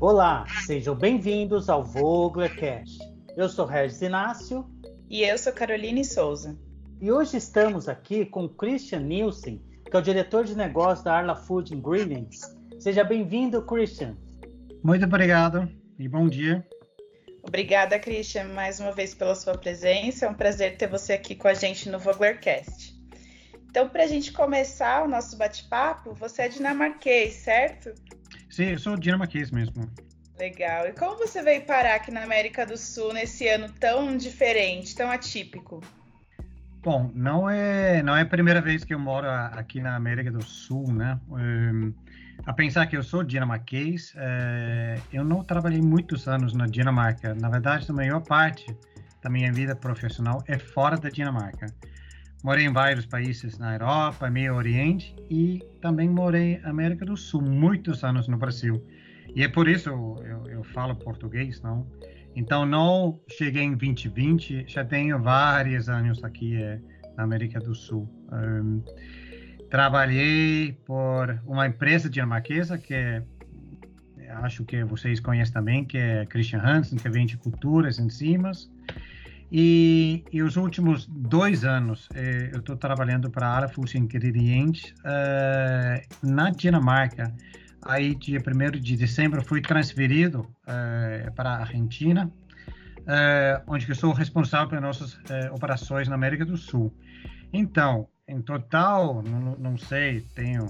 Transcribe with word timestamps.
Olá, 0.00 0.44
sejam 0.66 0.94
bem-vindos 0.94 1.70
ao 1.70 1.84
Voglercast. 1.84 2.98
Eu 3.36 3.48
sou 3.48 3.64
Regis 3.64 4.02
Inácio. 4.02 4.68
E 5.08 5.22
eu 5.22 5.38
sou 5.38 5.52
Caroline 5.52 6.04
Souza. 6.04 6.58
E 7.00 7.10
hoje 7.12 7.36
estamos 7.36 7.88
aqui 7.88 8.26
com 8.26 8.48
Christian 8.48 9.00
Nielsen, 9.00 9.62
que 9.84 9.96
é 9.96 9.98
o 9.98 10.02
diretor 10.02 10.44
de 10.44 10.56
negócios 10.56 11.04
da 11.04 11.14
Arla 11.14 11.36
Food 11.36 11.72
Ingredients. 11.72 12.40
Seja 12.78 13.04
bem-vindo, 13.04 13.62
Christian. 13.62 14.16
Muito 14.82 15.04
obrigado 15.04 15.70
e 15.98 16.08
bom 16.08 16.28
dia. 16.28 16.66
Obrigada, 17.46 17.98
Christian, 17.98 18.48
mais 18.48 18.80
uma 18.80 18.92
vez 18.92 19.14
pela 19.14 19.34
sua 19.34 19.56
presença. 19.56 20.26
É 20.26 20.28
um 20.28 20.34
prazer 20.34 20.76
ter 20.76 20.88
você 20.88 21.12
aqui 21.12 21.34
com 21.34 21.46
a 21.46 21.54
gente 21.54 21.88
no 21.88 21.98
Voglercast. 21.98 22.94
Então, 23.74 23.88
para 23.88 24.04
a 24.04 24.06
gente 24.06 24.32
começar 24.32 25.04
o 25.04 25.08
nosso 25.08 25.36
bate-papo, 25.36 26.14
você 26.14 26.42
é 26.42 26.48
dinamarquês, 26.48 27.34
certo? 27.34 27.92
Sim, 28.54 28.66
eu 28.66 28.78
sou 28.78 28.96
dinamarquês 28.96 29.50
mesmo. 29.50 29.90
Legal. 30.38 30.86
E 30.86 30.92
como 30.92 31.18
você 31.18 31.42
veio 31.42 31.62
parar 31.62 31.96
aqui 31.96 32.12
na 32.12 32.22
América 32.22 32.64
do 32.64 32.76
Sul 32.76 33.12
nesse 33.12 33.48
ano 33.48 33.68
tão 33.80 34.16
diferente, 34.16 34.94
tão 34.94 35.10
atípico? 35.10 35.82
Bom, 36.80 37.10
não 37.12 37.50
é 37.50 38.00
não 38.00 38.16
é 38.16 38.20
a 38.20 38.26
primeira 38.26 38.60
vez 38.60 38.84
que 38.84 38.94
eu 38.94 38.98
moro 39.00 39.28
aqui 39.28 39.80
na 39.80 39.96
América 39.96 40.30
do 40.30 40.40
Sul, 40.40 40.86
né? 40.92 41.18
Um, 41.28 41.92
a 42.46 42.52
pensar 42.52 42.86
que 42.86 42.96
eu 42.96 43.02
sou 43.02 43.24
dinamarquês, 43.24 44.12
é, 44.16 45.00
eu 45.12 45.24
não 45.24 45.42
trabalhei 45.42 45.82
muitos 45.82 46.28
anos 46.28 46.54
na 46.54 46.66
Dinamarca. 46.66 47.34
Na 47.34 47.48
verdade, 47.48 47.86
a 47.90 47.92
maior 47.92 48.20
parte 48.20 48.72
da 49.20 49.28
minha 49.28 49.52
vida 49.52 49.74
profissional 49.74 50.44
é 50.46 50.60
fora 50.60 50.96
da 50.96 51.10
Dinamarca. 51.10 51.66
Morei 52.44 52.66
em 52.66 52.72
vários 52.74 53.06
países 53.06 53.56
na 53.56 53.72
Europa, 53.72 54.28
Meio 54.28 54.54
Oriente 54.54 55.16
e 55.30 55.62
também 55.80 56.10
morei 56.10 56.58
na 56.58 56.68
América 56.68 57.06
do 57.06 57.16
Sul, 57.16 57.40
muitos 57.40 58.04
anos 58.04 58.28
no 58.28 58.36
Brasil. 58.36 58.86
E 59.34 59.42
é 59.42 59.48
por 59.48 59.66
isso 59.66 59.88
eu, 59.88 60.46
eu 60.48 60.62
falo 60.62 60.94
português, 60.94 61.62
não? 61.62 61.86
Então, 62.36 62.66
não 62.66 63.18
cheguei 63.30 63.62
em 63.62 63.74
2020, 63.74 64.66
já 64.68 64.84
tenho 64.84 65.18
vários 65.22 65.88
anos 65.88 66.22
aqui 66.22 66.54
é, 66.54 66.78
na 67.16 67.22
América 67.22 67.58
do 67.58 67.74
Sul. 67.74 68.06
Um, 68.30 68.82
trabalhei 69.70 70.72
por 70.84 71.40
uma 71.46 71.66
empresa 71.66 72.10
dinamarquesa 72.10 72.76
que 72.76 72.92
é, 72.92 73.22
acho 74.42 74.66
que 74.66 74.84
vocês 74.84 75.18
conhecem 75.18 75.54
também, 75.54 75.82
que 75.82 75.96
é 75.96 76.26
Christian 76.26 76.60
Hansen, 76.60 76.98
que 76.98 77.08
vende 77.08 77.38
culturas, 77.38 77.98
enzimas. 77.98 78.70
E, 79.56 80.24
e 80.32 80.42
os 80.42 80.56
últimos 80.56 81.06
dois 81.06 81.64
anos 81.64 82.08
eh, 82.12 82.50
eu 82.52 82.58
estou 82.58 82.76
trabalhando 82.76 83.30
para 83.30 83.46
a 83.46 83.50
Arafus 83.50 83.94
Ingredientes 83.94 84.92
uh, 85.02 86.26
na 86.26 86.50
Dinamarca 86.50 87.32
aí 87.82 88.16
dia 88.16 88.40
1 88.40 88.80
de 88.80 88.96
dezembro 88.96 89.44
fui 89.44 89.62
transferido 89.62 90.40
uh, 90.40 91.32
para 91.36 91.50
a 91.50 91.58
Argentina, 91.60 92.28
uh, 93.02 93.62
onde 93.68 93.88
eu 93.88 93.94
sou 93.94 94.12
responsável 94.12 94.70
pelas 94.70 94.82
nossas 94.82 95.20
operações 95.52 96.08
na 96.08 96.16
América 96.16 96.44
do 96.44 96.56
Sul. 96.56 96.92
Então, 97.52 98.08
em 98.26 98.42
total, 98.42 99.22
não, 99.22 99.56
não 99.56 99.78
sei, 99.78 100.22
tenho 100.34 100.66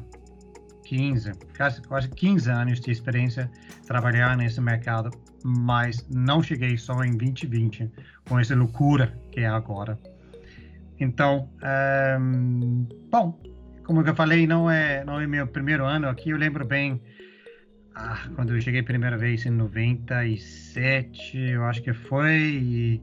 15, 0.85 1.33
quase, 1.57 1.81
quase 1.81 2.09
15 2.11 2.51
anos 2.51 2.81
de 2.83 2.91
experiência 2.91 3.51
trabalhar 3.87 4.37
nesse 4.37 4.61
mercado, 4.61 5.11
mas 5.45 6.09
não 6.09 6.43
cheguei 6.43 6.77
só 6.79 7.05
em 7.05 7.17
2020 7.19 7.93
com 8.27 8.39
essa 8.39 8.57
loucura 8.57 9.15
que 9.31 9.41
é 9.41 9.47
agora. 9.47 9.99
Então, 10.99 11.51
um, 12.19 12.89
bom, 13.11 13.39
como 13.85 14.01
eu 14.01 14.15
falei, 14.15 14.47
não 14.47 14.71
é 14.71 15.05
não 15.05 15.21
é 15.21 15.27
meu 15.27 15.47
primeiro 15.47 15.85
ano 15.85 16.09
aqui. 16.09 16.31
Eu 16.31 16.39
lembro 16.39 16.65
bem 16.65 16.99
ah, 17.95 18.27
quando 18.35 18.55
eu 18.55 18.61
cheguei 18.61 18.81
a 18.81 18.85
primeira 18.85 19.19
vez 19.19 19.45
em 19.45 19.51
97, 19.51 21.37
eu 21.37 21.65
acho 21.65 21.83
que 21.83 21.93
foi. 21.93 22.33
E 22.33 23.01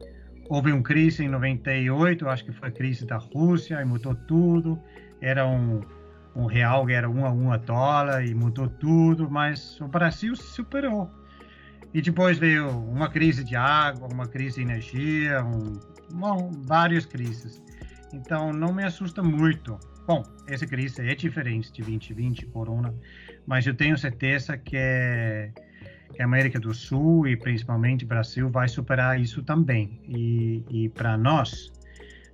houve 0.48 0.72
uma 0.72 0.82
crise 0.82 1.24
em 1.24 1.28
98, 1.28 2.24
eu 2.24 2.30
acho 2.30 2.44
que 2.44 2.52
foi 2.52 2.68
a 2.68 2.72
crise 2.72 3.06
da 3.06 3.18
Rússia 3.18 3.80
e 3.80 3.84
mudou 3.84 4.16
tudo. 4.16 4.78
Era 5.20 5.46
um, 5.46 5.80
um 6.34 6.46
real 6.46 6.84
que 6.84 6.92
era 6.92 7.08
um 7.08 7.24
a 7.24 7.30
um 7.30 7.52
a 7.52 7.56
dólar 7.56 8.26
e 8.26 8.34
mudou 8.34 8.68
tudo, 8.68 9.30
mas 9.30 9.80
o 9.80 9.86
Brasil 9.86 10.34
superou. 10.34 11.08
E 11.94 12.00
depois 12.00 12.38
veio 12.38 12.68
uma 12.68 13.08
crise 13.10 13.44
de 13.44 13.54
água, 13.54 14.08
uma 14.10 14.26
crise 14.26 14.56
de 14.56 14.62
energia, 14.62 15.44
um, 15.44 15.78
bom, 16.12 16.50
várias 16.64 17.04
crises. 17.04 17.62
Então 18.12 18.52
não 18.52 18.72
me 18.72 18.84
assusta 18.84 19.22
muito 19.22 19.78
Bom, 20.06 20.24
essa 20.48 20.66
crise 20.66 21.00
é 21.00 21.14
diferente 21.14 21.72
de 21.72 21.80
2020, 21.80 22.46
corona, 22.46 22.92
mas 23.46 23.66
eu 23.66 23.74
tenho 23.74 23.96
certeza 23.96 24.56
que, 24.56 25.50
que 26.12 26.20
a 26.20 26.24
América 26.24 26.58
do 26.58 26.74
Sul 26.74 27.28
e 27.28 27.36
principalmente 27.36 28.04
Brasil 28.04 28.50
vai 28.50 28.68
superar 28.68 29.20
isso 29.20 29.44
também. 29.44 30.00
E, 30.08 30.64
e 30.68 30.88
para 30.88 31.16
nós, 31.16 31.72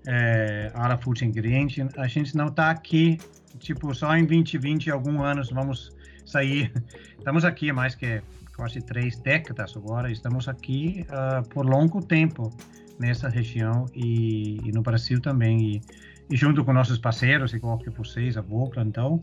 é, 0.07 0.73
Ala 0.75 0.97
Food 0.97 1.27
Ingredient, 1.27 1.77
a 1.99 2.09
gente 2.09 2.35
não 2.35 2.49
está 2.49 2.71
aqui, 2.71 3.19
tipo, 3.59 3.95
só 3.95 4.17
em 4.17 4.25
2020, 4.25 4.91
alguns 4.91 5.21
anos 5.21 5.51
vamos 5.51 5.95
sair. 6.25 6.73
Estamos 7.19 7.45
aqui 7.45 7.71
mais 7.71 7.95
que 7.95 8.23
quase 8.59 8.83
três 8.83 9.17
décadas 9.21 9.77
agora, 9.77 10.11
estamos 10.11 10.49
aqui 10.49 11.07
uh, 11.11 11.49
por 11.49 11.65
longo 11.65 12.05
tempo 12.05 12.53
nessa 12.99 13.29
região 13.29 13.87
e, 13.95 14.59
e 14.69 14.73
no 14.73 14.83
Brasil 14.83 15.21
também. 15.21 15.77
E, 15.77 15.81
e 16.29 16.37
junto 16.37 16.65
com 16.65 16.73
nossos 16.73 16.99
parceiros, 16.99 17.55
igual 17.55 17.79
que 17.79 17.89
vocês, 17.89 18.37
a 18.37 18.41
Vocla, 18.41 18.83
então, 18.83 19.21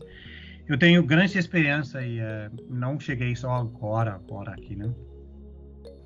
eu 0.66 0.78
tenho 0.78 1.02
grande 1.02 1.38
experiência 1.38 2.00
e 2.00 2.18
uh, 2.18 2.50
não 2.70 2.98
cheguei 2.98 3.36
só 3.36 3.52
agora, 3.56 4.14
agora 4.14 4.52
aqui, 4.52 4.74
né? 4.74 4.90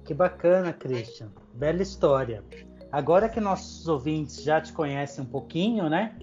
Que 0.05 0.13
bacana, 0.13 0.73
Christian. 0.73 1.29
Bela 1.55 1.83
história. 1.83 2.43
Agora 2.91 3.29
que 3.29 3.39
nossos 3.39 3.87
ouvintes 3.87 4.43
já 4.43 4.61
te 4.61 4.73
conhecem 4.73 5.23
um 5.23 5.29
pouquinho, 5.29 5.89
né? 5.89 6.17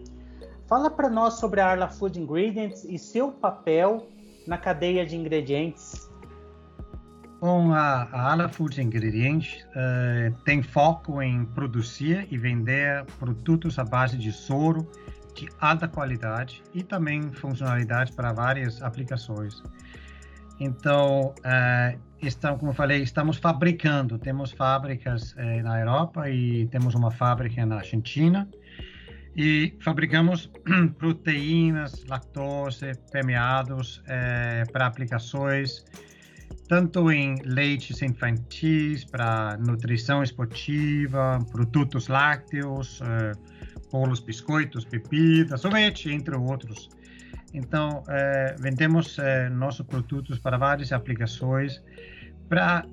Fala 0.67 0.89
para 0.89 1.09
nós 1.09 1.35
sobre 1.35 1.61
a 1.61 1.67
Arla 1.67 1.87
Food 1.87 2.19
Ingredients 2.19 2.83
e 2.83 2.99
seu 2.99 3.31
papel 3.31 4.09
na 4.45 4.57
cadeia 4.57 5.05
de 5.05 5.15
ingredientes. 5.15 6.06
Bom, 7.39 7.71
a, 7.71 8.07
a 8.11 8.31
Ala 8.31 8.49
Foods 8.49 8.79
Ingredientes 8.79 9.63
uh, 9.65 10.33
tem 10.43 10.63
foco 10.63 11.21
em 11.21 11.45
produzir 11.45 12.27
e 12.31 12.37
vender 12.37 13.05
produtos 13.19 13.77
à 13.77 13.83
base 13.83 14.17
de 14.17 14.31
soro 14.31 14.89
de 15.35 15.47
alta 15.61 15.87
qualidade 15.87 16.63
e 16.73 16.81
também 16.81 17.31
funcionalidade 17.31 18.11
para 18.13 18.33
várias 18.33 18.81
aplicações. 18.81 19.61
Então, 20.59 21.35
uh, 21.45 21.99
estamos, 22.23 22.59
como 22.59 22.71
eu 22.71 22.75
falei, 22.75 23.03
estamos 23.03 23.37
fabricando. 23.37 24.17
Temos 24.17 24.51
fábricas 24.51 25.33
uh, 25.33 25.61
na 25.61 25.79
Europa 25.79 26.27
e 26.31 26.65
temos 26.69 26.95
uma 26.95 27.11
fábrica 27.11 27.63
na 27.67 27.75
Argentina. 27.75 28.49
E 29.35 29.77
fabricamos 29.81 30.49
proteínas, 30.97 32.03
lactose, 32.05 32.93
permeados 33.11 34.01
para 34.73 34.87
aplicações 34.87 35.85
tanto 36.67 37.09
em 37.09 37.35
leites 37.43 38.01
infantis, 38.01 39.05
para 39.05 39.57
nutrição 39.57 40.21
esportiva, 40.21 41.39
produtos 41.51 42.07
lácteos, 42.07 42.99
uh, 43.01 43.87
bolos, 43.91 44.19
biscoitos, 44.19 44.83
bebidas, 44.83 45.61
sorvete, 45.61 46.11
entre 46.11 46.35
outros. 46.35 46.89
Então, 47.53 48.03
uh, 48.03 48.61
vendemos 48.61 49.17
uh, 49.17 49.49
nossos 49.51 49.85
produtos 49.85 50.39
para 50.39 50.57
várias 50.57 50.91
aplicações 50.91 51.81
para 52.49 52.85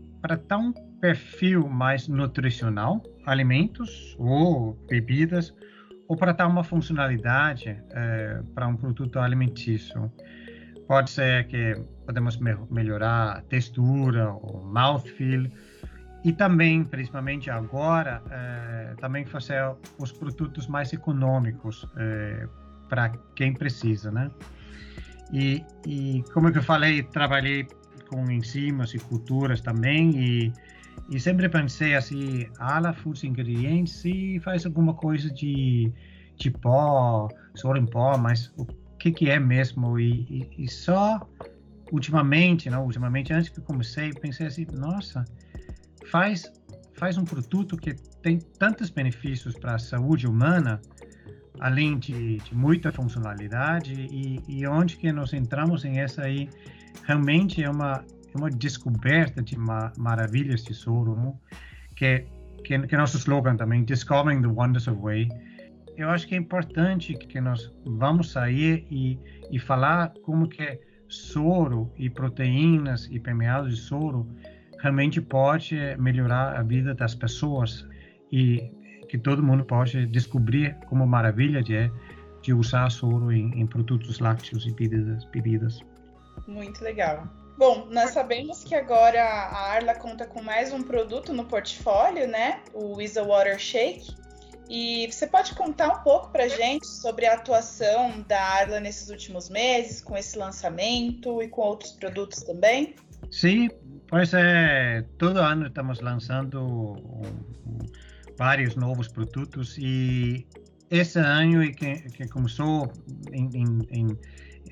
dar 0.48 0.58
um 0.58 0.72
perfil 1.00 1.68
mais 1.68 2.06
nutricional, 2.06 3.02
alimentos 3.26 4.16
ou 4.18 4.74
bebidas, 4.88 5.52
ou 6.06 6.16
para 6.16 6.32
dar 6.32 6.46
uma 6.46 6.62
funcionalidade 6.62 7.82
para 8.54 8.66
um 8.66 8.76
produto 8.76 9.18
alimentício. 9.18 10.12
Pode 10.86 11.10
ser 11.10 11.46
que 11.46 11.74
podemos 12.04 12.36
me 12.36 12.54
melhorar 12.70 13.38
a 13.38 13.40
textura, 13.42 14.30
o 14.30 14.62
mouthfeel 14.64 15.50
e 16.24 16.32
também, 16.32 16.84
principalmente 16.84 17.50
agora, 17.50 18.22
eh, 18.30 18.94
também 18.98 19.24
fazer 19.24 19.62
os 19.98 20.10
produtos 20.10 20.66
mais 20.66 20.92
econômicos 20.92 21.86
eh, 21.96 22.46
para 22.88 23.10
quem 23.34 23.52
precisa, 23.52 24.10
né? 24.10 24.30
E, 25.32 25.62
e 25.86 26.22
como 26.32 26.48
eu 26.48 26.62
falei, 26.62 27.02
trabalhei 27.02 27.66
com 28.08 28.30
enzimas 28.30 28.94
e 28.94 28.98
culturas 28.98 29.60
também 29.60 30.10
e, 30.16 30.52
e 31.10 31.18
sempre 31.18 31.48
pensei 31.48 31.94
assim, 31.94 32.46
ala 32.58 32.92
Foods 32.92 33.24
Ingredients 33.24 33.90
se 33.92 34.40
faz 34.40 34.64
alguma 34.64 34.94
coisa 34.94 35.30
de, 35.30 35.92
de 36.36 36.50
pó, 36.50 37.28
soro 37.54 37.78
em 37.78 37.86
pó, 37.86 38.16
mas 38.16 38.52
o 38.56 38.64
que, 39.04 39.12
que 39.12 39.30
é 39.30 39.38
mesmo. 39.38 39.98
E, 39.98 40.48
e, 40.56 40.64
e, 40.64 40.68
só 40.68 41.28
ultimamente, 41.92 42.70
não, 42.70 42.84
ultimamente, 42.84 43.32
antes 43.32 43.50
que 43.50 43.60
comecei, 43.60 44.12
pensei 44.14 44.46
assim, 44.46 44.66
nossa, 44.72 45.24
faz, 46.10 46.50
faz 46.94 47.18
um 47.18 47.24
produto 47.24 47.76
que 47.76 47.94
tem 48.22 48.38
tantos 48.58 48.88
benefícios 48.88 49.54
para 49.58 49.74
a 49.74 49.78
saúde 49.78 50.26
humana, 50.26 50.80
além 51.60 51.98
de, 51.98 52.38
de 52.38 52.54
muita 52.54 52.90
funcionalidade, 52.90 53.92
e, 53.92 54.40
e, 54.48 54.66
onde 54.66 54.96
que 54.96 55.12
nós 55.12 55.34
entramos 55.34 55.84
em 55.84 55.98
essa 55.98 56.22
aí, 56.22 56.48
realmente 57.02 57.62
é 57.62 57.68
uma, 57.68 58.02
uma 58.34 58.50
descoberta 58.50 59.42
de 59.42 59.58
ma 59.58 59.92
maravilhas 59.98 60.64
de 60.64 60.72
soro, 60.72 61.38
que 61.94 62.24
que, 62.64 62.78
que 62.78 62.94
é 62.94 62.98
nosso 62.98 63.18
slogan 63.18 63.56
também, 63.56 63.84
Discovering 63.84 64.40
the 64.40 64.48
Wonders 64.48 64.88
of 64.88 64.98
Whey. 64.98 65.28
Eu 65.96 66.10
acho 66.10 66.26
que 66.26 66.34
é 66.34 66.38
importante 66.38 67.14
que 67.14 67.40
nós 67.40 67.72
vamos 67.84 68.32
sair 68.32 68.86
e, 68.90 69.18
e 69.50 69.58
falar 69.58 70.12
como 70.22 70.48
que 70.48 70.80
soro 71.08 71.92
e 71.96 72.10
proteínas 72.10 73.08
e 73.10 73.20
permeados 73.20 73.76
de 73.76 73.82
soro 73.82 74.28
realmente 74.80 75.20
pode 75.20 75.76
melhorar 75.98 76.58
a 76.58 76.62
vida 76.62 76.94
das 76.94 77.14
pessoas 77.14 77.86
e 78.32 78.70
que 79.08 79.16
todo 79.16 79.42
mundo 79.42 79.64
pode 79.64 80.06
descobrir 80.06 80.74
como 80.86 81.06
maravilha 81.06 81.62
de 81.62 81.76
é 81.76 81.90
de 82.42 82.52
usar 82.52 82.90
soro 82.90 83.32
em, 83.32 83.58
em 83.58 83.66
produtos 83.66 84.18
lácteos 84.18 84.66
e 84.66 84.72
bebidas, 84.72 85.24
bebidas. 85.26 85.80
Muito 86.46 86.84
legal. 86.84 87.26
Bom, 87.56 87.86
nós 87.90 88.10
sabemos 88.10 88.62
que 88.64 88.74
agora 88.74 89.22
a 89.22 89.72
Arla 89.72 89.94
conta 89.94 90.26
com 90.26 90.42
mais 90.42 90.72
um 90.72 90.82
produto 90.82 91.32
no 91.32 91.44
portfólio, 91.44 92.28
né? 92.28 92.60
O 92.74 93.00
Isa 93.00 93.22
Water 93.22 93.58
Shake. 93.58 94.14
E 94.68 95.06
você 95.10 95.26
pode 95.26 95.54
contar 95.54 95.88
um 95.88 96.02
pouco 96.02 96.30
para 96.30 96.48
gente 96.48 96.86
sobre 96.86 97.26
a 97.26 97.34
atuação 97.34 98.24
da 98.26 98.40
Arla 98.40 98.80
nesses 98.80 99.10
últimos 99.10 99.50
meses, 99.50 100.00
com 100.00 100.16
esse 100.16 100.38
lançamento 100.38 101.42
e 101.42 101.48
com 101.48 101.60
outros 101.62 101.92
produtos 101.92 102.42
também? 102.42 102.94
Sim, 103.30 103.68
pois 104.08 104.32
é, 104.32 105.04
todo 105.18 105.38
ano 105.38 105.66
estamos 105.66 106.00
lançando 106.00 106.60
um, 106.62 107.22
um, 107.26 107.78
vários 108.38 108.74
novos 108.74 109.08
produtos 109.08 109.76
e 109.78 110.46
esse 110.90 111.18
ano 111.18 111.60
que, 111.72 111.96
que 112.10 112.28
começou 112.28 112.90
em, 113.32 113.48
em, 113.54 113.78
em 113.90 114.18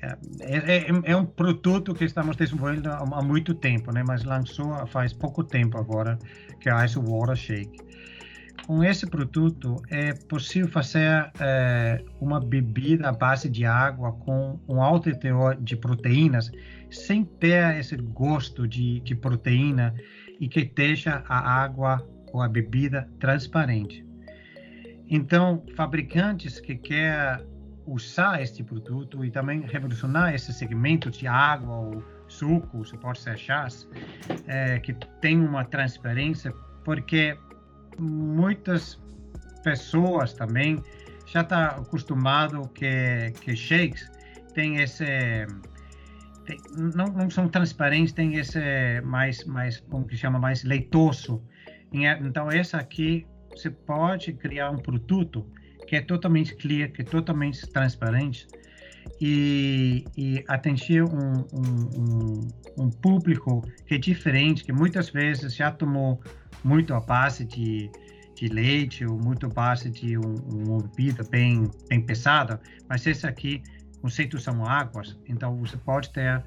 é, 0.01 0.57
é, 0.77 1.11
é, 1.11 1.15
um 1.15 1.25
produto 1.25 1.93
que 1.93 2.03
estamos 2.03 2.35
desenvolvendo 2.35 2.87
há, 2.87 3.21
muito 3.21 3.53
tempo, 3.53 3.91
né? 3.91 4.03
Mas 4.05 4.23
lançou 4.23 4.85
faz 4.87 5.13
pouco 5.13 5.43
tempo 5.43 5.77
agora, 5.77 6.19
que 6.59 6.69
é 6.69 6.75
o 6.75 6.83
Ice 6.83 6.99
Water 6.99 7.35
Shake. 7.35 7.77
Com 8.65 8.81
esse 8.81 9.05
produto 9.05 9.75
é 9.89 10.13
possível 10.13 10.69
fazer 10.69 11.29
é, 11.39 12.01
uma 12.21 12.39
bebida 12.39 13.09
à 13.09 13.11
base 13.11 13.49
de 13.49 13.65
água 13.65 14.13
com 14.13 14.57
um 14.69 14.81
alto 14.81 15.13
teor 15.17 15.55
de 15.55 15.75
proteínas, 15.75 16.49
sem 16.89 17.25
ter 17.25 17.77
esse 17.77 17.97
gosto 17.97 18.65
de, 18.65 19.01
de 19.01 19.15
proteína 19.15 19.93
e 20.39 20.47
que 20.47 20.63
deixa 20.63 21.23
a 21.27 21.63
água 21.63 22.07
ou 22.31 22.41
a 22.41 22.47
bebida 22.47 23.09
transparente. 23.19 24.05
Então, 25.09 25.63
fabricantes 25.75 26.59
que 26.59 26.75
querem 26.75 27.45
usar 27.85 28.41
este 28.41 28.63
produto 28.63 29.25
e 29.25 29.29
também 29.29 29.61
revolucionar 29.61 30.33
esse 30.33 30.53
segmento 30.53 31.11
de 31.11 31.27
água 31.27 31.75
ou 31.75 32.03
suco, 32.29 32.77
você 32.77 32.97
pode 32.97 33.19
ser 33.19 33.37
chás, 33.37 33.87
é, 34.47 34.79
que 34.79 34.93
tem 35.19 35.37
uma 35.37 35.65
transparência, 35.65 36.53
porque 36.85 37.37
muitas 37.99 38.99
pessoas 39.63 40.33
também 40.33 40.83
já 41.25 41.41
está 41.41 41.67
acostumado 41.67 42.67
que 42.69 43.31
que 43.41 43.55
shakes 43.55 44.11
tem 44.53 44.77
esse 44.77 45.05
tem, 46.45 46.57
não, 46.77 47.05
não 47.05 47.29
são 47.29 47.47
transparentes, 47.47 48.13
tem 48.13 48.35
esse 48.35 49.01
mais 49.03 49.43
mais 49.45 49.79
como 49.79 50.05
que 50.05 50.17
chama 50.17 50.39
mais 50.39 50.63
leitoso. 50.63 51.41
Então 51.91 52.51
essa 52.51 52.77
aqui 52.77 53.25
você 53.51 53.69
pode 53.69 54.33
criar 54.33 54.71
um 54.71 54.77
produto 54.77 55.45
que 55.87 55.95
é 55.95 56.01
totalmente 56.01 56.55
clear, 56.55 56.91
que 56.91 57.01
é 57.01 57.05
totalmente 57.05 57.67
transparente 57.67 58.47
e, 59.21 60.05
e 60.17 60.43
atingir 60.47 61.03
um, 61.03 61.45
um, 61.53 61.89
um, 61.97 62.47
um, 62.77 62.89
público 62.89 63.61
que 63.85 63.95
é 63.95 63.97
diferente, 63.97 64.63
que 64.63 64.71
muitas 64.71 65.09
vezes 65.09 65.55
já 65.55 65.71
tomou 65.71 66.21
muito 66.63 66.93
a 66.93 66.99
base 66.99 67.45
de, 67.45 67.91
de 68.35 68.47
leite 68.47 69.05
ou 69.05 69.17
muito 69.17 69.45
a 69.45 69.49
base 69.49 69.89
de 69.89 70.17
um, 70.17 70.35
uma 70.51 70.81
bebida 70.81 71.23
bem, 71.29 71.69
bem 71.89 72.01
pesada, 72.01 72.59
mas 72.89 73.05
esse 73.05 73.27
aqui, 73.27 73.61
conceitos 74.01 74.43
são 74.43 74.65
águas, 74.65 75.17
então 75.27 75.57
você 75.57 75.77
pode 75.77 76.11
ter, 76.11 76.43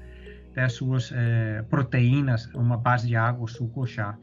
ter 0.53 0.69
suas 0.69 1.11
eh, 1.11 1.63
proteínas, 1.69 2.47
uma 2.53 2.77
base 2.77 3.07
de 3.07 3.15
água, 3.15 3.47
suco 3.47 3.81
ou 3.81 3.87
chá. 3.87 4.17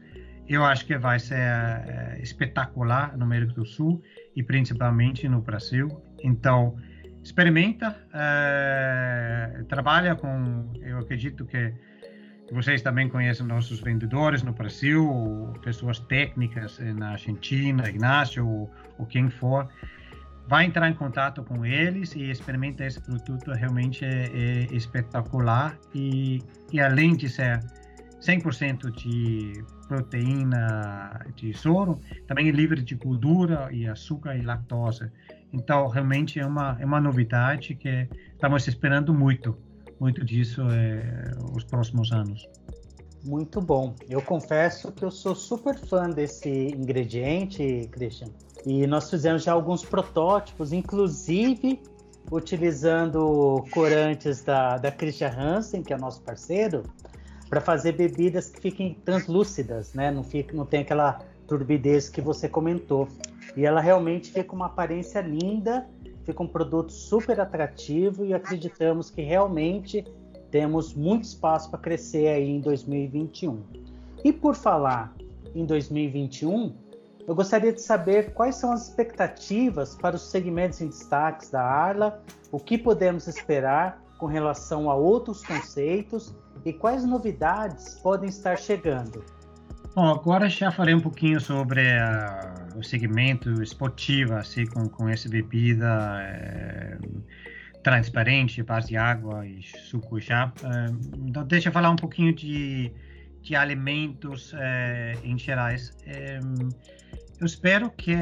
Eu 0.47 0.63
acho 0.63 0.85
que 0.85 0.97
vai 0.97 1.19
ser 1.19 1.39
é, 1.39 2.19
espetacular 2.21 3.17
no 3.17 3.23
América 3.23 3.53
do 3.53 3.65
Sul 3.65 4.01
e 4.35 4.43
principalmente 4.43 5.27
no 5.27 5.41
Brasil. 5.41 5.87
Então, 6.23 6.75
experimenta, 7.23 7.97
é, 8.13 9.63
trabalha 9.67 10.15
com. 10.15 10.71
Eu 10.81 10.99
acredito 10.99 11.45
que 11.45 11.73
vocês 12.51 12.81
também 12.81 13.09
conhecem 13.09 13.45
nossos 13.45 13.79
vendedores 13.79 14.43
no 14.43 14.53
Brasil, 14.53 15.53
pessoas 15.63 15.99
técnicas 15.99 16.79
na 16.79 17.11
Argentina, 17.11 17.89
Ignacio 17.89 18.47
ou, 18.47 18.71
ou 18.99 19.05
quem 19.05 19.29
for. 19.29 19.67
Vai 20.47 20.65
entrar 20.65 20.87
em 20.89 20.93
contato 20.93 21.43
com 21.43 21.65
eles 21.65 22.15
e 22.15 22.29
experimenta 22.29 22.85
esse 22.85 23.01
produto. 23.01 23.51
Realmente 23.51 24.05
é, 24.05 24.29
é 24.31 24.75
espetacular 24.75 25.75
e, 25.93 26.39
e 26.71 26.79
além 26.79 27.15
de 27.15 27.27
ser 27.27 27.59
100% 28.21 28.91
de 28.91 29.63
proteína 29.87 31.25
de 31.35 31.53
soro, 31.53 31.99
também 32.27 32.49
é 32.49 32.51
livre 32.51 32.81
de 32.81 32.95
gordura 32.95 33.69
e 33.71 33.87
açúcar 33.87 34.35
e 34.35 34.41
lactose. 34.41 35.11
Então, 35.51 35.87
realmente 35.87 36.39
é 36.39 36.45
uma, 36.45 36.77
é 36.79 36.85
uma 36.85 36.99
novidade 36.99 37.75
que 37.75 38.07
estamos 38.33 38.67
esperando 38.67 39.13
muito, 39.13 39.57
muito 39.99 40.23
disso 40.23 40.61
é, 40.69 41.31
os 41.55 41.63
próximos 41.63 42.11
anos. 42.11 42.47
Muito 43.23 43.59
bom. 43.59 43.95
Eu 44.07 44.21
confesso 44.21 44.91
que 44.91 45.03
eu 45.03 45.09
sou 45.09 45.33
super 45.33 45.77
fã 45.79 46.09
desse 46.09 46.49
ingrediente, 46.49 47.89
Christian. 47.91 48.27
E 48.65 48.85
nós 48.85 49.09
fizemos 49.09 49.43
já 49.43 49.53
alguns 49.53 49.83
protótipos, 49.83 50.71
inclusive 50.71 51.81
utilizando 52.31 53.63
corantes 53.71 54.43
da, 54.43 54.77
da 54.77 54.91
Christian 54.91 55.29
Hansen, 55.29 55.83
que 55.83 55.93
é 55.93 55.97
nosso 55.97 56.21
parceiro, 56.21 56.83
para 57.49 57.61
fazer 57.61 57.93
bebidas 57.93 58.49
que 58.49 58.59
fiquem 58.59 58.95
translúcidas, 59.05 59.93
né? 59.93 60.11
Não, 60.11 60.23
fica, 60.23 60.55
não 60.55 60.65
tem 60.65 60.81
aquela 60.81 61.19
turbidez 61.47 62.09
que 62.09 62.21
você 62.21 62.49
comentou. 62.49 63.07
E 63.55 63.65
ela 63.65 63.79
realmente 63.79 64.31
fica 64.31 64.53
uma 64.53 64.65
aparência 64.65 65.21
linda, 65.21 65.87
fica 66.25 66.41
um 66.41 66.47
produto 66.47 66.91
super 66.91 67.39
atrativo 67.39 68.25
e 68.25 68.33
acreditamos 68.33 69.09
que 69.09 69.21
realmente 69.21 70.03
temos 70.49 70.93
muito 70.93 71.23
espaço 71.23 71.69
para 71.69 71.79
crescer 71.79 72.27
aí 72.27 72.49
em 72.49 72.59
2021. 72.59 73.61
E 74.23 74.33
por 74.33 74.55
falar 74.55 75.13
em 75.53 75.65
2021, 75.65 76.73
eu 77.27 77.35
gostaria 77.35 77.71
de 77.71 77.81
saber 77.81 78.33
quais 78.33 78.55
são 78.55 78.71
as 78.71 78.87
expectativas 78.87 79.95
para 79.95 80.15
os 80.15 80.29
segmentos 80.29 80.81
em 80.81 80.87
destaques 80.87 81.49
da 81.49 81.61
Arla, 81.61 82.21
o 82.51 82.59
que 82.59 82.77
podemos 82.77 83.27
esperar 83.27 84.01
com 84.17 84.25
relação 84.25 84.89
a 84.89 84.95
outros 84.95 85.43
conceitos 85.45 86.35
e 86.63 86.71
quais 86.71 87.05
novidades 87.05 87.95
podem 87.95 88.29
estar 88.29 88.57
chegando? 88.57 89.23
Bom, 89.95 90.07
agora 90.07 90.49
já 90.49 90.71
falei 90.71 90.93
um 90.93 90.99
pouquinho 90.99 91.39
sobre 91.39 91.81
uh, 91.81 92.64
o 92.75 92.83
segmento 92.83 93.61
esportivo, 93.61 94.33
assim, 94.33 94.65
com, 94.65 94.87
com 94.87 95.07
essa 95.09 95.29
bebida 95.29 95.87
é, 96.21 96.97
transparente, 97.83 98.61
base 98.63 98.89
de 98.89 98.97
água 98.97 99.45
e 99.45 99.61
suco 99.63 100.19
já. 100.19 100.47
Uh, 100.47 101.27
então, 101.27 101.45
deixa 101.45 101.69
eu 101.69 101.73
falar 101.73 101.91
um 101.91 101.95
pouquinho 101.95 102.33
de, 102.33 102.91
de 103.41 103.55
alimentos 103.55 104.53
uh, 104.53 104.57
em 105.23 105.37
gerais. 105.37 105.91
eu 107.39 107.45
espero 107.45 107.91
que, 107.91 108.15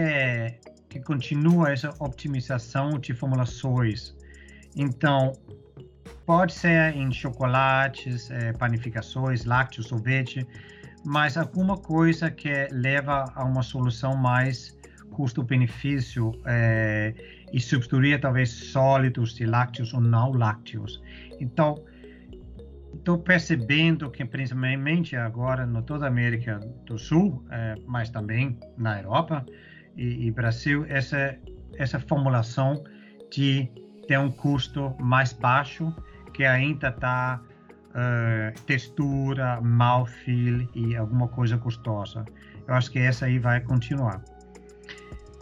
que 0.89 1.00
continue 1.00 1.72
essa 1.72 1.93
optimização 2.00 3.00
de 3.00 3.13
formulações. 3.13 4.15
Então, 4.75 5.33
Pode 6.25 6.53
ser 6.53 6.95
em 6.95 7.12
chocolates, 7.12 8.31
é, 8.31 8.53
panificações, 8.53 9.43
lácteos, 9.43 9.88
sorvete, 9.88 10.48
mas 11.05 11.38
alguma 11.38 11.77
coisa 11.77 12.31
que 12.31 12.67
leva 12.72 13.31
a 13.36 13.43
uma 13.43 13.62
solução 13.62 14.15
mais 14.15 14.77
custo-benefício 15.12 16.31
é, 16.45 17.13
e 17.51 17.60
substituir 17.60 18.19
talvez 18.19 18.50
sólidos 18.50 19.36
de 19.36 19.45
lácteos 19.45 19.93
ou 19.93 20.01
não 20.01 20.31
lácteos. 20.31 21.01
Então, 21.39 21.83
estou 22.93 23.19
percebendo 23.19 24.10
que 24.10 24.25
principalmente 24.25 25.15
agora 25.15 25.65
no 25.65 25.81
toda 25.81 26.05
a 26.05 26.07
América 26.07 26.60
do 26.86 26.98
Sul, 26.98 27.45
é, 27.51 27.75
mas 27.86 28.10
também 28.10 28.57
na 28.77 29.00
Europa 29.00 29.45
e, 29.95 30.27
e 30.27 30.31
Brasil, 30.31 30.86
essa 30.88 31.38
essa 31.77 32.00
formulação 32.00 32.83
de 33.31 33.67
ter 34.07 34.19
um 34.19 34.31
custo 34.31 34.95
mais 35.00 35.33
baixo 35.33 35.93
que 36.33 36.45
ainda 36.45 36.89
está 36.89 37.41
uh, 37.93 38.59
textura, 38.62 39.62
mouthfeel 39.62 40.67
e 40.75 40.95
alguma 40.95 41.27
coisa 41.27 41.57
gostosa. 41.57 42.25
Eu 42.67 42.73
acho 42.73 42.91
que 42.91 43.00
essa 43.00 43.25
aí 43.25 43.39
vai 43.39 43.62
continuar. 43.62 44.23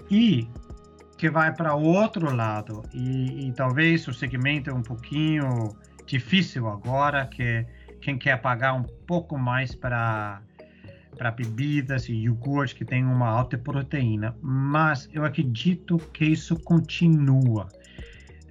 E 0.10 0.48
que 1.18 1.30
vai 1.30 1.54
para 1.54 1.76
outro 1.76 2.36
lado, 2.36 2.84
e, 2.92 3.48
e, 3.48 3.54
talvez 3.54 4.08
o 4.08 4.14
segmento 4.14 4.72
é 4.72 4.74
um 4.74 4.82
pouquinho 4.82 5.70
difícil 6.08 6.68
agora, 6.68 7.28
que 7.28 7.64
quem 8.02 8.18
quer 8.18 8.42
pagar 8.42 8.74
um 8.74 8.84
pouco 8.84 9.38
mais 9.38 9.76
para 9.76 10.42
para 11.18 11.30
bebidas 11.30 12.10
e 12.10 12.14
iogurte 12.14 12.74
que 12.74 12.86
tem 12.86 13.06
uma 13.06 13.28
alta 13.28 13.58
proteína, 13.58 14.36
mas 14.42 15.08
eu 15.14 15.24
acredito 15.24 16.00
que 16.12 16.26
isso 16.26 16.56
continua. 16.62 17.68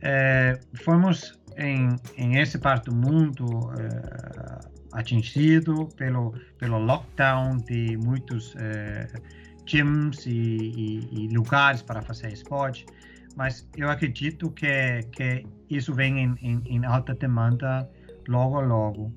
É, 0.01 0.61
fomos 0.85 1.40
em, 1.57 1.97
em 2.17 2.39
essa 2.39 2.59
parte 2.59 2.87
do 2.87 2.95
mundo 2.95 3.71
é, 3.79 4.61
atingido 4.93 5.89
pelo 5.97 6.35
pelo 6.59 6.79
lockdown 6.79 7.59
de 7.59 7.97
muitos 7.97 8.55
é, 8.57 9.07
gyms 9.67 10.27
e, 10.27 10.31
e, 10.31 11.09
e, 11.13 11.29
lugares 11.29 11.83
para 11.83 12.03
fazer 12.03 12.33
esporte, 12.33 12.87
mas 13.37 13.69
eu 13.77 13.89
acredito 13.89 14.51
que 14.51 15.03
que 15.13 15.47
isso 15.69 15.95
vem 15.95 16.19
em, 16.19 16.35
em, 16.43 16.63
em 16.67 16.85
alta 16.85 17.15
demanda 17.15 17.89
logo 18.29 18.61
logo. 18.61 19.13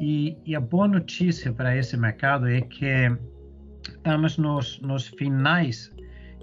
E, 0.00 0.36
e 0.46 0.54
a 0.54 0.60
boa 0.60 0.86
notícia 0.86 1.52
para 1.52 1.76
esse 1.76 1.96
mercado 1.96 2.48
é 2.48 2.60
que 2.60 3.10
estamos 3.88 4.38
nos, 4.38 4.80
nos 4.80 5.08
finais 5.08 5.90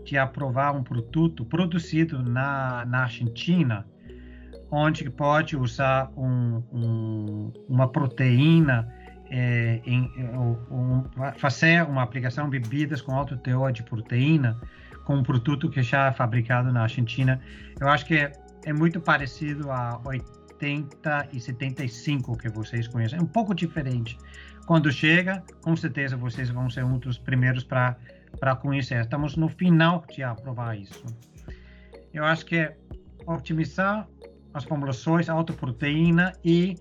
de 0.04 0.18
aprovar 0.18 0.76
um 0.76 0.84
produto 0.84 1.46
produzido 1.46 2.22
na, 2.22 2.86
na 2.86 3.04
Argentina, 3.04 3.86
onde 4.72 5.10
pode 5.10 5.56
usar 5.56 6.12
um, 6.18 6.64
um, 6.72 7.54
uma 7.70 7.88
proteína, 7.88 8.88
é, 9.30 9.82
em, 9.86 10.12
um, 10.72 11.04
fazer 11.38 11.84
uma 11.84 12.04
aplicação 12.04 12.50
de 12.50 12.60
bebidas 12.60 13.02
com 13.02 13.14
alto 13.14 13.38
teor 13.38 13.72
de 13.72 13.84
proteína 13.84 14.60
com 15.06 15.16
um 15.16 15.24
produto 15.24 15.70
que 15.70 15.82
já 15.82 16.08
é 16.08 16.12
fabricado 16.12 16.72
na 16.74 16.82
Argentina. 16.82 17.40
Eu 17.80 17.88
acho 17.88 18.06
que 18.06 18.16
é, 18.16 18.32
é 18.66 18.74
muito 18.74 19.00
parecido 19.00 19.72
a 19.72 20.02
70 20.60 21.30
e 21.32 21.40
75 21.40 22.38
que 22.38 22.50
vocês 22.50 22.88
conhecem. 22.88 23.20
É 23.20 23.22
um 23.22 23.28
pouco 23.28 23.54
diferente. 23.54 24.18
Quando 24.66 24.92
chega, 24.92 25.44
com 25.62 25.76
certeza 25.76 26.18
vocês 26.18 26.50
vão 26.50 26.70
ser 26.70 26.84
um 26.84 26.98
dos 26.98 27.18
primeiros 27.20 27.64
para 27.64 27.96
conhecer. 28.60 29.00
Estamos 29.02 29.38
no 29.38 29.48
final 29.48 30.04
de 30.12 30.24
aprovar 30.24 30.78
isso. 30.78 31.06
Eu 32.12 32.26
acho 32.26 32.46
que 32.46 32.56
é 32.56 32.76
otimizar 33.28 34.08
as 34.56 34.64
formulações, 34.64 35.30
alta 35.30 35.52
proteína 35.54 36.34
e 36.44 36.78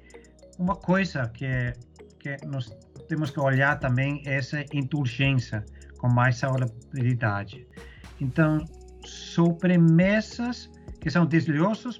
uma 0.58 0.76
coisa 0.76 1.28
que, 1.28 1.72
que 2.20 2.36
nós 2.46 2.70
temos 3.08 3.30
que 3.30 3.40
olhar 3.40 3.78
também 3.80 4.22
é 4.24 4.36
essa 4.36 4.64
indulgência 4.72 5.64
com 5.98 6.08
mais 6.08 6.36
saudabilidade. 6.36 7.66
Então, 8.20 8.64
sobremesas 9.04 10.70
que 11.00 11.10
são 11.10 11.26
deliciosos, 11.26 11.98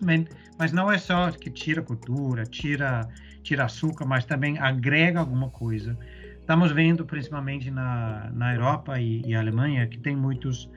mas 0.59 0.73
não 0.73 0.91
é 0.91 0.97
só 0.97 1.31
que 1.33 1.51
tira 1.51 1.83
cultura, 1.83 2.45
tira, 2.45 3.09
tira 3.43 3.65
açúcar, 3.65 4.07
mas 4.07 4.25
também 4.25 4.57
agrega 4.59 5.19
alguma 5.19 5.51
coisa. 5.51 5.99
Estamos 6.39 6.71
vendo, 6.71 7.05
principalmente 7.05 7.71
na, 7.71 8.31
na 8.33 8.55
Europa 8.55 9.01
e, 9.01 9.23
e 9.27 9.35
Alemanha, 9.35 9.89
que 9.89 9.99
tem 9.99 10.15
muitos 10.15 10.71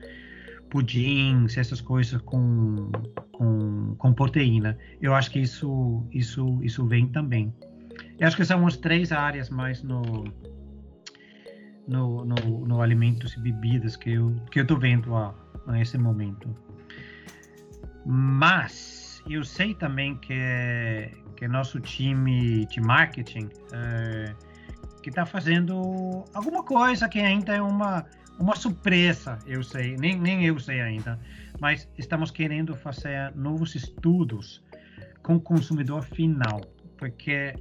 pudins, 0.70 1.56
essas 1.56 1.80
coisas 1.80 2.20
com, 2.22 2.90
com, 3.32 3.94
com 3.96 4.12
proteína. 4.12 4.78
Eu 5.00 5.14
acho 5.14 5.30
que 5.30 5.40
isso, 5.40 6.06
isso, 6.12 6.58
isso 6.62 6.86
vem 6.86 7.08
também. 7.08 7.54
Eu 8.18 8.26
acho 8.26 8.36
que 8.36 8.44
são 8.44 8.66
as 8.66 8.76
três 8.76 9.12
áreas 9.12 9.50
mais 9.50 9.82
no, 9.82 10.02
no, 11.86 12.24
no, 12.24 12.66
no 12.66 12.82
alimentos 12.82 13.34
e 13.34 13.40
bebidas 13.40 13.96
que 13.96 14.12
eu 14.12 14.34
que 14.50 14.60
eu 14.60 14.62
estou 14.62 14.78
vendo 14.78 15.12
ó, 15.12 15.34
nesse 15.66 15.96
momento. 15.96 16.54
Mas 18.04 19.22
eu 19.28 19.44
sei 19.44 19.74
também 19.74 20.16
que, 20.16 21.10
que 21.36 21.46
nosso 21.46 21.80
time 21.80 22.66
de 22.66 22.80
marketing 22.80 23.48
é, 23.72 24.34
que 25.02 25.10
está 25.10 25.26
fazendo 25.26 26.24
alguma 26.34 26.62
coisa 26.62 27.08
que 27.08 27.20
ainda 27.20 27.54
é 27.54 27.62
uma, 27.62 28.04
uma 28.38 28.56
surpresa, 28.56 29.38
eu 29.46 29.62
sei, 29.62 29.96
nem, 29.96 30.18
nem 30.18 30.44
eu 30.44 30.58
sei 30.58 30.80
ainda, 30.80 31.18
mas 31.60 31.88
estamos 31.98 32.30
querendo 32.30 32.74
fazer 32.74 33.34
novos 33.34 33.74
estudos 33.74 34.62
com 35.22 35.36
o 35.36 35.40
consumidor 35.40 36.02
final, 36.04 36.60
porque 36.96 37.54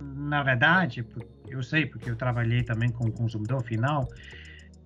na 0.00 0.42
verdade, 0.42 1.04
eu 1.48 1.62
sei 1.62 1.86
porque 1.86 2.10
eu 2.10 2.16
trabalhei 2.16 2.62
também 2.62 2.90
com 2.90 3.06
o 3.06 3.12
consumidor 3.12 3.62
final, 3.62 4.08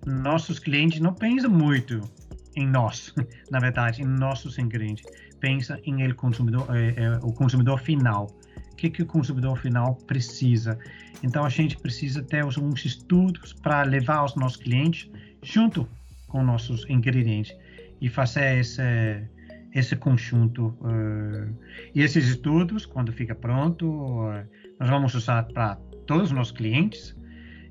nossos 0.05 0.59
clientes 0.59 0.99
não 0.99 1.13
pensam 1.13 1.49
muito 1.49 2.09
em 2.55 2.67
nós, 2.67 3.13
na 3.49 3.59
verdade, 3.59 4.01
em 4.01 4.05
nossos 4.05 4.57
ingredientes. 4.57 5.05
Pensa 5.39 5.79
em 5.83 6.01
ele 6.01 6.13
consumidor, 6.13 6.67
é, 6.75 6.93
é, 6.97 7.17
o 7.17 7.31
consumidor 7.33 7.79
final. 7.79 8.27
O 8.71 8.75
que, 8.75 8.89
que 8.89 9.03
o 9.03 9.05
consumidor 9.05 9.57
final 9.57 9.95
precisa? 10.07 10.77
Então 11.21 11.45
a 11.45 11.49
gente 11.49 11.77
precisa 11.77 12.21
ter 12.23 12.43
uns 12.43 12.85
estudos 12.85 13.53
para 13.53 13.83
levar 13.83 14.23
os 14.23 14.35
nossos 14.35 14.57
clientes 14.57 15.09
junto 15.43 15.87
com 16.27 16.43
nossos 16.43 16.89
ingredientes 16.89 17.55
e 18.01 18.09
fazer 18.09 18.59
esse 18.59 19.27
esse 19.73 19.95
conjunto 19.95 20.67
uh, 20.81 21.51
e 21.95 22.01
esses 22.01 22.27
estudos 22.27 22.85
quando 22.85 23.11
fica 23.11 23.33
pronto 23.33 23.87
uh, 23.87 24.45
nós 24.79 24.89
vamos 24.89 25.15
usar 25.15 25.43
para 25.45 25.77
todos 26.05 26.25
os 26.25 26.31
nossos 26.31 26.53
clientes 26.55 27.15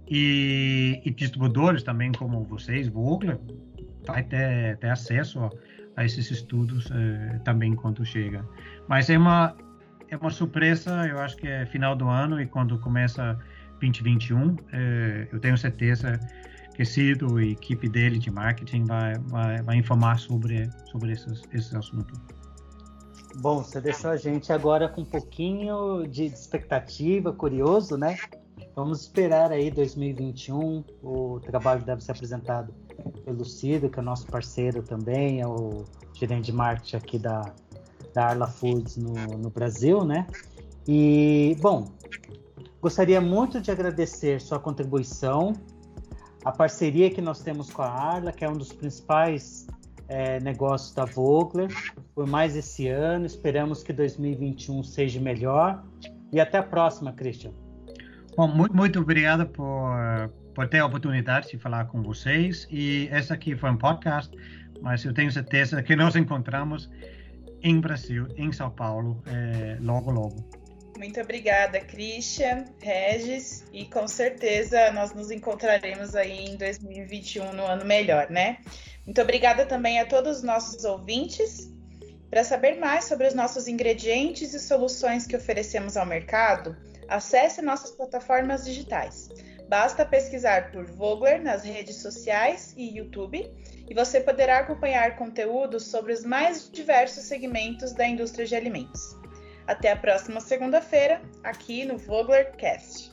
e, 0.08 1.00
e 1.04 1.10
distribuidores 1.10 1.82
também 1.82 2.10
como 2.12 2.44
vocês 2.44 2.88
Vogler 2.88 3.38
vai 4.06 4.22
ter, 4.22 4.76
ter 4.78 4.90
acesso 4.90 5.40
a, 5.40 5.50
a 5.96 6.04
esses 6.04 6.30
estudos 6.30 6.90
eh, 6.90 7.38
também 7.44 7.74
quando 7.74 8.04
chega. 8.04 8.44
Mas 8.88 9.08
é 9.10 9.18
uma 9.18 9.56
é 10.08 10.16
uma 10.16 10.30
surpresa, 10.30 11.06
eu 11.06 11.18
acho 11.18 11.36
que 11.36 11.48
é 11.48 11.64
final 11.64 11.96
do 11.96 12.06
ano 12.06 12.38
e 12.38 12.46
quando 12.46 12.78
começa 12.78 13.38
2021, 13.80 14.56
eh, 14.72 15.28
eu 15.32 15.40
tenho 15.40 15.56
certeza 15.56 16.20
que 16.74 16.84
Cido 16.84 17.40
e 17.40 17.52
equipe 17.52 17.88
dele 17.88 18.18
de 18.18 18.30
marketing 18.30 18.84
vai, 18.84 19.18
vai, 19.18 19.62
vai 19.62 19.76
informar 19.76 20.18
sobre, 20.18 20.70
sobre 20.90 21.12
esses, 21.12 21.42
esses 21.52 21.74
assuntos. 21.74 22.18
Bom, 23.36 23.62
você 23.62 23.80
deixou 23.80 24.10
a 24.10 24.16
gente 24.16 24.52
agora 24.52 24.88
com 24.88 25.02
um 25.02 25.06
pouquinho 25.06 26.06
de 26.06 26.24
expectativa, 26.24 27.32
curioso, 27.32 27.96
né? 27.96 28.18
Vamos 28.74 29.02
esperar 29.02 29.50
aí 29.50 29.70
2021, 29.70 30.84
o 31.02 31.40
trabalho 31.40 31.82
deve 31.82 32.02
ser 32.02 32.12
apresentado 32.12 32.74
pelo 33.24 33.44
Cido, 33.44 33.88
que 33.88 33.98
é 33.98 34.02
nosso 34.02 34.26
parceiro 34.26 34.82
também, 34.82 35.40
é 35.40 35.46
o 35.46 35.84
gerente 36.14 36.46
de 36.46 36.52
marketing 36.52 36.96
aqui 36.96 37.18
da, 37.18 37.52
da 38.14 38.26
Arla 38.28 38.46
Foods 38.46 38.96
no, 38.96 39.12
no 39.12 39.50
Brasil, 39.50 40.04
né? 40.04 40.26
E, 40.86 41.56
bom, 41.60 41.86
gostaria 42.80 43.20
muito 43.20 43.60
de 43.60 43.70
agradecer 43.70 44.40
sua 44.40 44.58
contribuição, 44.58 45.52
a 46.44 46.50
parceria 46.50 47.10
que 47.10 47.20
nós 47.20 47.40
temos 47.42 47.70
com 47.70 47.82
a 47.82 47.90
Arla, 47.90 48.32
que 48.32 48.44
é 48.44 48.48
um 48.48 48.56
dos 48.56 48.72
principais 48.72 49.66
é, 50.08 50.40
negócios 50.40 50.92
da 50.94 51.04
Vogler, 51.04 51.68
por 52.14 52.26
mais 52.26 52.56
esse 52.56 52.88
ano. 52.88 53.26
Esperamos 53.26 53.82
que 53.82 53.92
2021 53.92 54.82
seja 54.82 55.20
melhor. 55.20 55.82
E 56.32 56.40
até 56.40 56.58
a 56.58 56.62
próxima, 56.62 57.12
Christian. 57.12 57.52
Bom, 58.36 58.48
muito, 58.48 58.74
muito 58.74 59.00
obrigado 59.00 59.46
por, 59.46 59.92
por 60.54 60.66
ter 60.68 60.78
a 60.78 60.86
oportunidade 60.86 61.50
de 61.50 61.58
falar 61.58 61.86
com 61.86 62.02
vocês. 62.02 62.66
E 62.70 63.08
esse 63.12 63.32
aqui 63.32 63.56
foi 63.56 63.70
um 63.70 63.76
podcast, 63.76 64.34
mas 64.80 65.04
eu 65.04 65.12
tenho 65.12 65.30
certeza 65.30 65.82
que 65.82 65.94
nós 65.94 66.16
encontramos 66.16 66.90
em 67.62 67.80
Brasil, 67.80 68.26
em 68.36 68.50
São 68.50 68.70
Paulo, 68.70 69.22
é, 69.26 69.78
logo, 69.80 70.10
logo. 70.10 70.61
Muito 71.02 71.20
obrigada, 71.20 71.80
Christian, 71.80 72.64
Regis, 72.80 73.64
e 73.72 73.86
com 73.86 74.06
certeza 74.06 74.92
nós 74.92 75.12
nos 75.12 75.32
encontraremos 75.32 76.14
aí 76.14 76.44
em 76.44 76.56
2021 76.56 77.52
no 77.52 77.64
ano 77.64 77.84
melhor, 77.84 78.30
né? 78.30 78.58
Muito 79.04 79.20
obrigada 79.20 79.66
também 79.66 79.98
a 79.98 80.06
todos 80.06 80.36
os 80.36 80.42
nossos 80.44 80.84
ouvintes. 80.84 81.68
Para 82.30 82.44
saber 82.44 82.78
mais 82.78 83.06
sobre 83.06 83.26
os 83.26 83.34
nossos 83.34 83.66
ingredientes 83.66 84.54
e 84.54 84.60
soluções 84.60 85.26
que 85.26 85.34
oferecemos 85.34 85.96
ao 85.96 86.06
mercado, 86.06 86.76
Acesse 87.08 87.60
nossas 87.60 87.90
plataformas 87.90 88.64
digitais. 88.64 89.28
Basta 89.68 90.04
pesquisar 90.04 90.70
por 90.72 90.86
Vogler 90.86 91.42
nas 91.42 91.62
redes 91.62 91.96
sociais 91.96 92.72
e 92.74 92.96
YouTube 92.96 93.50
e 93.88 93.94
você 93.94 94.18
poderá 94.18 94.60
acompanhar 94.60 95.16
conteúdos 95.16 95.84
sobre 95.86 96.12
os 96.12 96.24
mais 96.24 96.70
diversos 96.70 97.24
segmentos 97.24 97.92
da 97.92 98.06
indústria 98.06 98.46
de 98.46 98.54
alimentos. 98.54 99.21
Até 99.66 99.92
a 99.92 99.96
próxima 99.96 100.40
segunda-feira, 100.40 101.22
aqui 101.44 101.84
no 101.84 101.96
Voglercast. 101.96 103.11